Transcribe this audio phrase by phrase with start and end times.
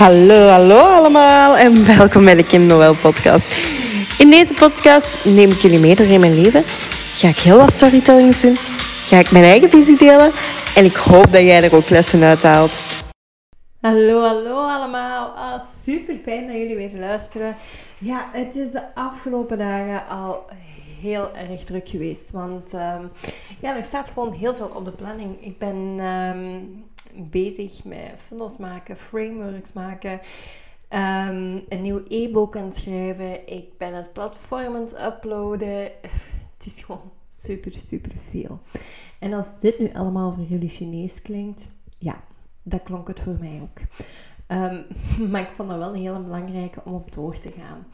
[0.00, 3.48] Hallo, hallo allemaal en welkom bij de Kim Noël podcast.
[4.18, 6.62] In deze podcast neem ik jullie mee door in mijn leven.
[7.14, 8.56] Ga ik heel wat storytellings doen.
[9.08, 10.30] Ga ik mijn eigen visie delen.
[10.76, 12.72] En ik hoop dat jij er ook lessen uit haalt.
[13.80, 15.28] Hallo, hallo allemaal.
[15.28, 17.56] Ah, super fijn dat jullie weer luisteren.
[17.98, 20.44] Ja, het is de afgelopen dagen al
[21.00, 22.30] heel erg druk geweest.
[22.30, 23.02] Want ehm,
[23.60, 25.44] ja, er staat gewoon heel veel op de planning.
[25.44, 26.58] Ik ben ehm,
[27.14, 30.20] bezig met funnels maken, frameworks maken.
[30.88, 33.48] Ehm, een nieuw e-book aan het schrijven.
[33.48, 35.82] Ik ben het platform aan het uploaden.
[36.56, 38.60] Het is gewoon super, super veel.
[39.18, 42.20] En als dit nu allemaal voor jullie Chinees klinkt, ja,
[42.62, 43.78] dat klonk het voor mij ook.
[44.48, 44.86] Um,
[45.30, 47.86] maar ik vond dat wel een hele belangrijke om op door te gaan.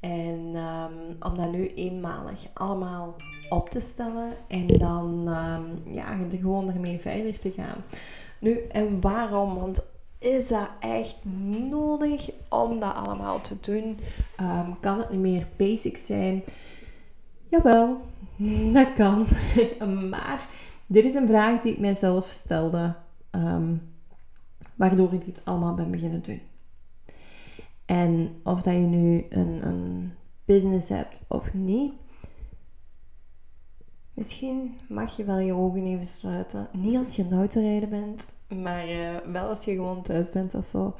[0.00, 3.16] En um, om dat nu eenmalig allemaal
[3.48, 7.84] op te stellen en dan um, ja, er gewoon ermee verder te gaan.
[8.42, 9.54] Nu, en waarom?
[9.54, 11.16] Want is dat echt
[11.70, 13.98] nodig om dat allemaal te doen?
[14.40, 16.42] Um, kan het niet meer basic zijn?
[17.48, 18.00] Jawel,
[18.72, 19.26] dat kan.
[20.10, 20.48] maar
[20.86, 22.94] dit is een vraag die ik mijzelf stelde,
[23.30, 23.82] um,
[24.74, 26.40] waardoor ik dit allemaal ben beginnen doen.
[27.84, 30.12] En of dat je nu een, een
[30.44, 31.92] business hebt of niet,
[34.14, 36.68] misschien mag je wel je ogen even sluiten.
[36.72, 38.26] Niet als je aan het autorijden bent,
[38.62, 40.96] maar uh, wel als je gewoon thuis bent of zo.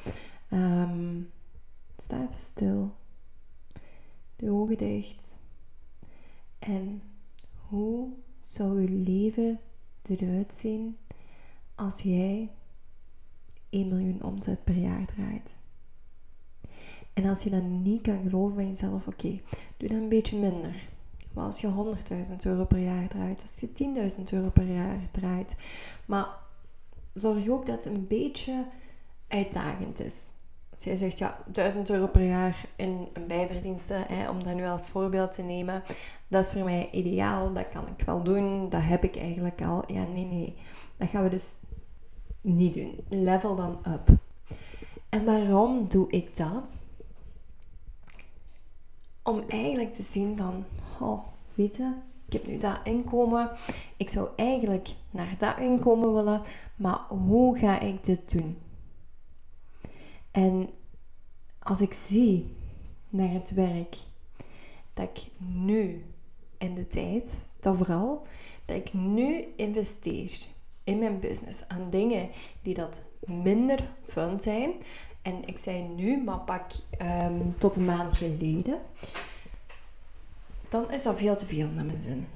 [0.53, 1.31] Um,
[1.97, 2.95] sta even stil.
[4.37, 5.35] De ogen dicht.
[6.59, 7.03] En
[7.69, 8.09] hoe
[8.41, 9.61] zou je leven
[10.03, 10.97] eruit zien
[11.75, 12.51] als jij
[13.71, 15.57] 1 miljoen omzet per jaar draait?
[17.13, 19.41] En als je dan niet kan geloven van jezelf, oké,
[19.77, 20.89] doe dan een beetje minder.
[21.35, 21.95] Maar als je
[22.31, 23.69] 100.000 euro per jaar draait, als je
[24.19, 25.55] 10.000 euro per jaar draait,
[26.07, 26.27] maar
[27.15, 28.67] zorg ook dat het een beetje
[29.29, 30.31] uitdagend is.
[30.71, 34.67] Als jij zegt, ja, 1000 euro per jaar in een bijverdienste, hè, om dat nu
[34.67, 35.83] als voorbeeld te nemen,
[36.29, 39.93] dat is voor mij ideaal, dat kan ik wel doen, dat heb ik eigenlijk al.
[39.93, 40.57] Ja, nee, nee,
[40.97, 41.55] dat gaan we dus
[42.41, 43.05] niet doen.
[43.09, 44.09] Level dan up.
[45.09, 46.65] En waarom doe ik dat?
[49.23, 50.65] Om eigenlijk te zien van,
[51.03, 51.23] oh,
[51.55, 51.93] weet je,
[52.27, 53.51] ik heb nu dat inkomen.
[53.97, 56.43] Ik zou eigenlijk naar dat inkomen willen,
[56.77, 58.59] maar hoe ga ik dit doen?
[60.31, 60.69] En
[61.59, 62.57] als ik zie
[63.09, 63.97] naar het werk
[64.95, 66.05] dat ik nu
[66.59, 68.27] in de tijd, dat vooral,
[68.65, 70.39] dat ik nu investeer
[70.85, 72.31] in mijn business aan dingen
[72.63, 74.73] die dat minder fun zijn.
[75.23, 76.71] En ik zei nu, maar pak
[77.03, 78.81] um, tot een maand geleden
[80.73, 82.27] dan is dat veel te veel naar mijn zin.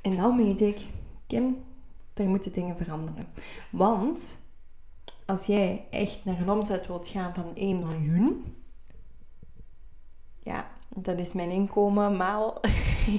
[0.00, 0.88] En dan weet ik,
[1.26, 1.64] Kim,
[2.14, 3.26] er moeten dingen veranderen.
[3.70, 4.38] Want
[5.26, 8.56] als jij echt naar een omzet wilt gaan van 1 miljoen,
[10.38, 12.60] ja, dat is mijn inkomen maal.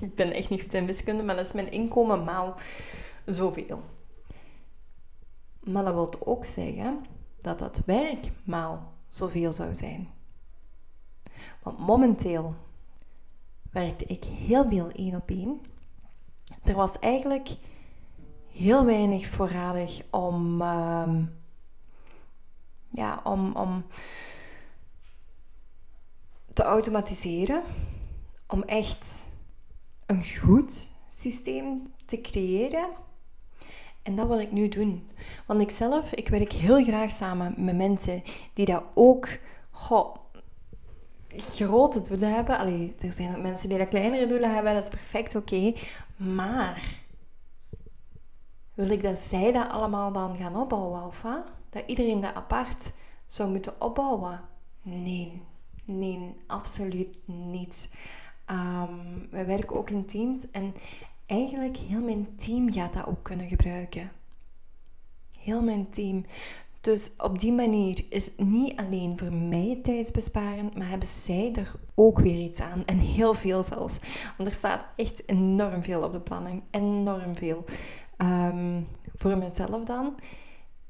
[0.00, 2.54] ik, ben echt niet goed in wiskunde, maar dat is mijn inkomen maal
[3.26, 3.82] zoveel.
[5.60, 7.04] Maar dat wil ook zeggen
[7.38, 10.08] dat dat werk maal zoveel zou zijn.
[11.62, 12.54] Want momenteel
[13.72, 15.60] werkte ik heel veel één op één.
[16.62, 17.48] Er was eigenlijk
[18.50, 21.14] heel weinig voorradig om, uh,
[22.90, 23.84] ja, om, om
[26.52, 27.62] te automatiseren.
[28.46, 29.26] Om echt
[30.06, 32.88] een goed systeem te creëren.
[34.02, 35.10] En dat wil ik nu doen.
[35.46, 38.22] Want ik zelf, ik werk heel graag samen met mensen
[38.54, 39.28] die dat ook
[41.36, 42.58] grote doelen hebben.
[42.58, 45.74] Allee, er zijn ook mensen die dat kleinere doelen hebben, dat is perfect oké.
[46.16, 47.00] Maar
[48.74, 51.04] wil ik dat zij dat allemaal dan gaan opbouwen?
[51.04, 51.22] Of?
[51.70, 52.92] Dat iedereen dat apart
[53.26, 54.40] zou moeten opbouwen?
[54.82, 55.42] Nee,
[55.84, 57.88] nee, absoluut niet.
[58.50, 60.74] Um, we werken ook in teams en
[61.26, 64.12] eigenlijk heel mijn team gaat dat ook kunnen gebruiken.
[65.38, 66.24] Heel mijn team.
[66.82, 72.18] Dus op die manier is niet alleen voor mij tijdsbesparend, maar hebben zij er ook
[72.18, 72.84] weer iets aan.
[72.84, 73.98] En heel veel zelfs.
[74.36, 76.62] Want er staat echt enorm veel op de planning.
[76.70, 77.64] Enorm veel.
[78.18, 80.14] Um, voor mezelf dan.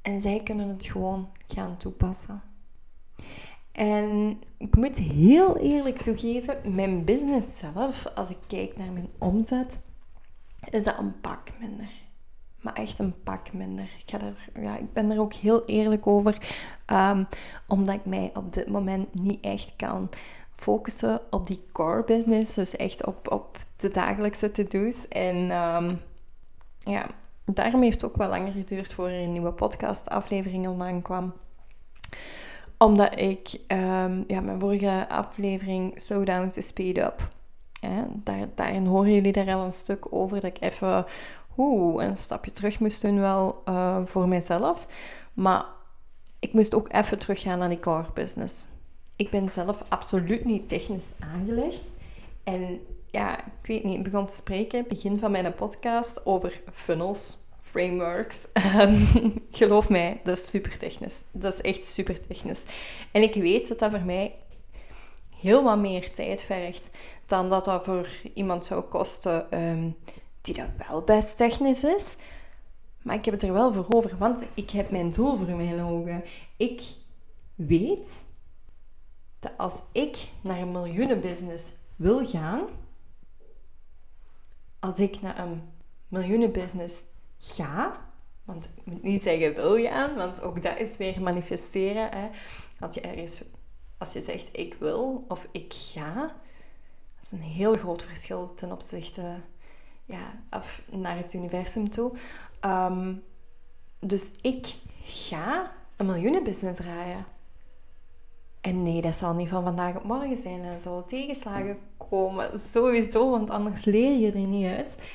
[0.03, 2.43] En zij kunnen het gewoon gaan toepassen.
[3.73, 9.81] En ik moet heel eerlijk toegeven, mijn business zelf, als ik kijk naar mijn omzet,
[10.71, 12.02] is dat een pak minder
[12.63, 13.85] maar echt een pak minder.
[13.85, 14.19] Ik, ga
[14.63, 16.37] ja, ik ben er ook heel eerlijk over,
[16.87, 17.27] um,
[17.67, 20.09] omdat ik mij op dit moment niet echt kan
[20.53, 25.09] focussen op die core business, dus echt op, op de dagelijkse to-do's.
[25.09, 26.01] En um,
[26.79, 27.07] ja,
[27.45, 31.33] daarom heeft het ook wel langer geduurd voor een nieuwe podcast aflevering online kwam.
[32.79, 37.31] Omdat ik um, ja, mijn vorige aflevering Slow Down to Speed Up.
[38.09, 41.05] daar, daarin horen jullie daar al een stuk over dat ik even
[41.57, 44.87] een stapje terug moest doen wel uh, voor mijzelf.
[45.33, 45.65] Maar
[46.39, 48.67] ik moest ook even teruggaan naar die core business.
[49.17, 51.95] Ik ben zelf absoluut niet technisch aangelegd.
[52.45, 57.39] En ja, ik weet niet, ik begon te spreken, begin van mijn podcast, over funnels,
[57.59, 58.47] frameworks.
[58.53, 59.05] Ehm,
[59.51, 61.23] geloof mij, dat is super technisch.
[61.33, 62.65] Dat is echt super technisch.
[63.13, 64.35] En ik weet dat dat voor mij
[65.41, 66.91] heel wat meer tijd vergt
[67.27, 69.91] dan dat dat voor iemand zou kosten ehm,
[70.43, 72.17] die dat wel best technisch is.
[73.03, 75.83] Maar ik heb het er wel voor over, want ik heb mijn doel voor mijn
[75.83, 76.25] ogen.
[76.57, 76.83] Ik
[77.55, 78.25] weet
[79.39, 82.69] dat als ik naar een miljoenenbusiness wil gaan,
[84.79, 85.63] als ik naar een
[86.09, 87.05] miljoenenbusiness
[87.39, 88.11] ga,
[88.45, 92.11] want ik moet niet zeggen wil gaan, want ook dat is weer manifesteren.
[92.11, 92.29] Hè.
[92.81, 93.43] Als je ergens,
[93.99, 96.21] als je zegt ik wil of ik ga,
[97.15, 99.41] dat is een heel groot verschil ten opzichte
[100.13, 102.13] ja, af naar het universum toe.
[102.61, 103.15] Ehm,
[103.99, 107.25] dus ik ga een miljoenenbusiness draaien.
[108.61, 110.63] En nee, dat zal niet van vandaag op morgen zijn.
[110.63, 115.11] Er zullen tegenslagen komen, sowieso, want anders leer je er niet uit.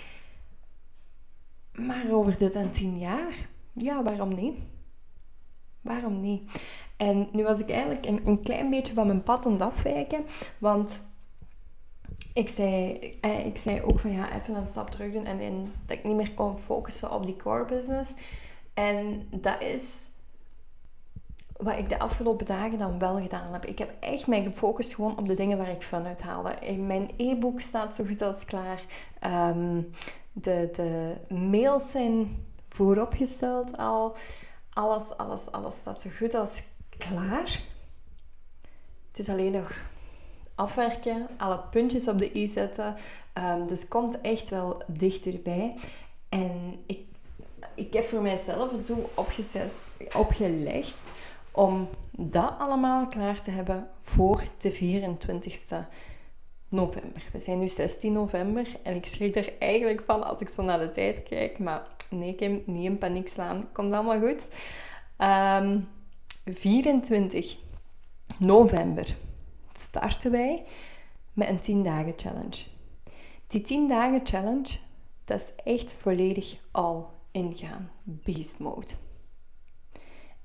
[1.73, 4.55] Maar over dit en tien jaar, ja, waarom niet?
[5.81, 6.51] Waarom niet?
[6.97, 10.25] En nu was ik eigenlijk een, een klein beetje van mijn pad aan het afwijken,
[10.57, 11.09] want
[12.37, 15.97] ik zei, eh, ik zei ook van ja, even een stap terug doen en, dat
[15.97, 18.13] ik niet meer kon focussen op die core business.
[18.73, 20.09] En dat is
[21.57, 23.65] wat ik de afgelopen dagen dan wel gedaan heb.
[23.65, 26.55] Ik heb echt mij gefocust gewoon op de dingen waar ik fun uit haalde.
[26.59, 28.81] In mijn e-book staat zo goed als klaar.
[29.19, 29.81] Ehm,
[30.31, 34.15] de, de mails zijn vooropgesteld al.
[34.69, 36.63] Alles, alles, alles staat zo goed als
[36.97, 37.61] klaar.
[39.07, 39.71] Het is alleen nog
[40.57, 42.95] afwerken, alle puntjes op de i zetten.
[43.33, 45.75] Um, dus komt echt wel dichterbij.
[46.29, 46.99] En ik,
[47.75, 49.71] ik heb voor mijzelf het doel opgezet,
[50.15, 51.09] opgelegd
[51.51, 55.75] om dat allemaal klaar te hebben voor de 24e
[56.69, 57.23] november.
[57.31, 60.79] We zijn nu 16 november en ik schrik er eigenlijk van als ik zo naar
[60.79, 61.59] de tijd kijk.
[61.59, 63.69] Maar nee, Kim, niet in paniek slaan.
[63.71, 64.47] Komt allemaal goed.
[65.17, 65.79] Um, ehm,
[66.45, 67.57] 24
[68.39, 69.15] november
[69.79, 70.63] starten wij
[71.33, 72.65] met een 10 dagen challenge.
[73.47, 74.77] Die 10 dagen challenge,
[75.23, 77.89] dat is echt volledig al ingaan.
[78.03, 78.93] Beast mode.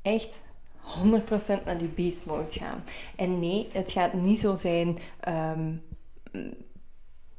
[0.03, 0.43] Echt
[0.83, 2.85] 100% naar die beast mode gaan.
[3.17, 5.75] En nee, het gaat niet zo zijn ehm,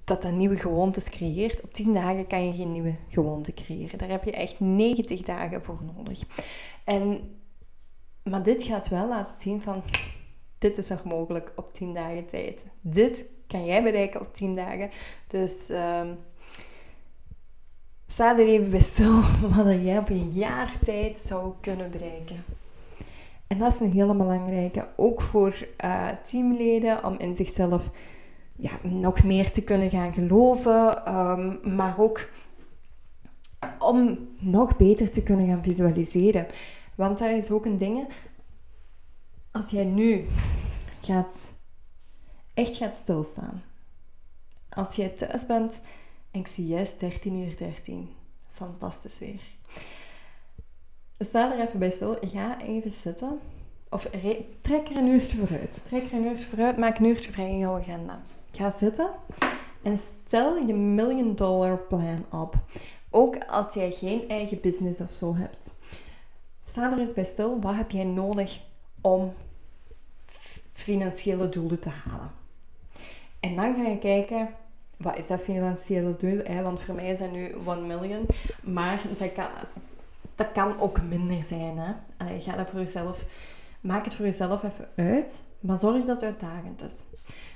[0.04, 1.64] dat dat nieuwe gewoontes creëert.
[1.64, 3.98] Op 10 dagen kan je geen nieuwe gewoonte creëren.
[3.98, 6.20] Daar heb je echt 90 dagen voor nodig.
[6.84, 7.36] En,
[8.24, 9.84] maar dit gaat wel laten zien van
[10.64, 12.66] dit is nog mogelijk op 10 dagen tijd.
[12.82, 14.90] Dit kan jij bereiken op 10 dagen.
[15.28, 16.18] Dus um,
[18.08, 19.22] sta er even bij stil
[19.56, 22.44] wat jij op een jaar tijd zou kunnen bereiken.
[23.48, 27.90] En dat is een hele belangrijke, ook voor uh, teamleden, om in zichzelf
[28.56, 32.30] ja, nog meer te kunnen gaan geloven, um, maar ook
[33.80, 36.46] om nog beter te kunnen gaan visualiseren.
[36.96, 38.08] Want dat is ook een ding
[39.54, 40.26] als jij nu
[41.06, 41.54] gaat,
[42.54, 43.64] echt gaat stilstaan.
[44.70, 45.82] Als jij thuis bent
[46.32, 48.10] en ik zie juist 13 uur 13.
[48.52, 49.42] Fantastisch weer.
[51.20, 52.18] Sta er even bij stil.
[52.22, 53.40] Ga even zitten.
[53.90, 54.10] Of
[54.62, 55.82] trek er een uurtje vooruit.
[55.88, 56.78] Trek er een uurtje vooruit.
[56.78, 58.22] Maak een uurtje vrij in jouw agenda.
[58.52, 59.10] Ga zitten
[59.82, 62.56] en stel je million dollar plan op.
[63.10, 65.72] Ook als jij geen eigen business of zo hebt.
[66.62, 67.60] Sta er eens bij stil.
[67.62, 68.62] Wat heb jij nodig
[69.02, 69.34] om
[70.74, 72.32] financiële doelen te halen.
[73.40, 74.50] En dan ga je kijken,
[74.98, 76.40] wat is dat financiële doel?
[76.44, 76.62] Hè?
[76.62, 78.26] Want voor mij is dat nu 1 miljoen,
[78.64, 79.48] maar dat kan,
[80.36, 81.78] dat kan ook minder zijn.
[81.78, 81.94] Hè?
[82.18, 83.24] Allee, dat voor jezelf,
[83.82, 87.04] maak het voor jezelf even uit, maar zorg dat het uitdagend is.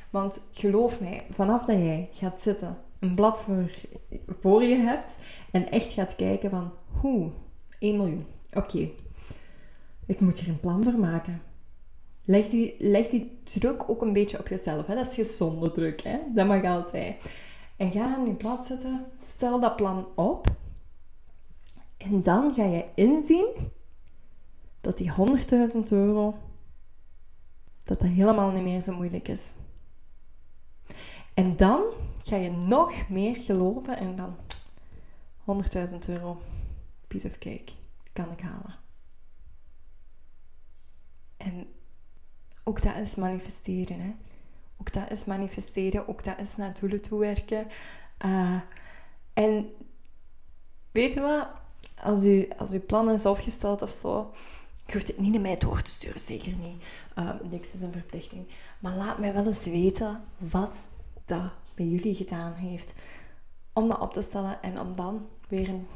[0.10, 3.72] Want geloof mij, vanaf dat jij gaat zitten, een blad voor,
[4.42, 5.16] voor je hebt
[5.52, 6.72] en echt gaat kijken van,
[7.02, 7.32] hoe,
[7.80, 8.90] 1 miljoen, oké,
[10.06, 11.42] ik moet hier een plan voor maken.
[12.30, 14.86] Leg die, leg die druk ook een beetje op jezelf.
[14.86, 14.96] Hè?
[14.96, 16.02] Dat is gezonde druk.
[16.02, 16.20] Hè?
[16.34, 17.16] Dat mag altijd.
[17.76, 19.06] En ga aan die plaats zetten.
[19.22, 20.48] Stel dat plan op.
[21.98, 23.54] En dan ga je inzien
[24.82, 25.12] dat die
[25.74, 26.36] 100.000 euro,
[27.84, 29.54] dat dat helemaal niet meer zo moeilijk is.
[31.34, 31.84] En dan
[32.24, 34.36] ga je nog meer geloven en dan
[35.92, 36.38] 100.000 euro,
[37.08, 37.72] piece of cake,
[38.14, 38.76] kan ik halen.
[41.38, 41.68] En
[42.68, 44.00] ook dat is manifesteren.
[44.00, 44.16] Hè?
[44.78, 47.68] Ook dat is manifesteren, ook dat is naar doelen toewerken.
[48.26, 48.60] Uh,
[49.34, 49.70] en
[50.92, 51.48] weet je wat?
[52.04, 54.34] Als u, als uw plan is opgesteld of zo,
[54.86, 56.84] je hoeft het niet naar mij door te sturen, zeker niet.
[57.16, 58.48] Uh, niks is een verplichting.
[58.80, 60.88] Maar laat mij wel eens weten wat
[61.26, 62.94] dat bij jullie gedaan heeft.
[63.74, 65.88] Om dat op te stellen en om dan weer een,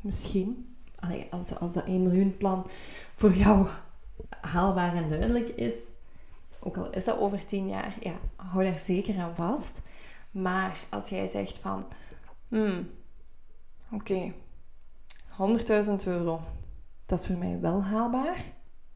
[0.00, 0.76] misschien,
[1.30, 2.66] als, als dat 1 miljoen plan
[3.14, 3.68] voor jou
[4.40, 5.78] haalbaar en duidelijk is,
[6.66, 9.80] ook al is dat over 10 jaar, ja, hou daar zeker aan vast.
[10.30, 11.84] Maar als jij zegt van,
[12.48, 12.90] hmm,
[13.92, 14.32] oké,
[15.28, 16.40] 100.000 euro,
[17.06, 18.36] dat is voor mij wel haalbaar.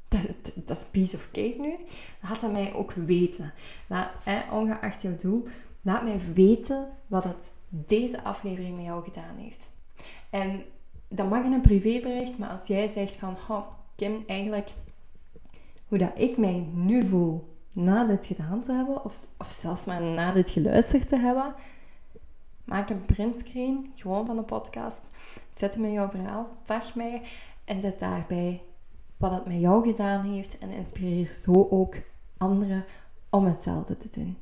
[0.09, 0.23] Dat,
[0.55, 1.77] dat, is piece of cake nu.
[2.23, 3.53] Laat dat mij ook weten.
[3.87, 4.11] Laat,
[4.53, 5.47] ongeacht jouw doel,
[5.81, 9.71] laat mij weten wat het deze aflevering met jou gedaan heeft.
[10.31, 10.63] En
[11.09, 14.71] dat mag in een privébericht, maar als jij zegt van, oh, Kim, eigenlijk
[15.87, 20.03] hoe dat ik mij nu voel na dit gedaan te hebben, of, of zelfs maar
[20.03, 21.55] na dit geluisterd te hebben,
[22.65, 25.07] maak een printscreen, gewoon van de podcast,
[25.55, 27.23] zet hem in jouw verhaal, tag mij
[27.65, 28.63] en zet daarbij
[29.17, 31.97] wat het met jou gedaan heeft en inspireer zo ook
[32.37, 32.85] anderen
[33.31, 34.37] om hetzelfde te doen.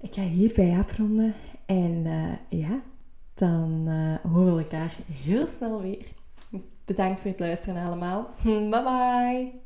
[0.00, 1.34] Ik ga hierbij afronden
[1.66, 2.80] en uh, ja,
[3.34, 6.06] dan uh, horen we elkaar heel snel weer.
[6.84, 8.30] Bedankt voor het luisteren allemaal.
[8.44, 9.65] Bye bye!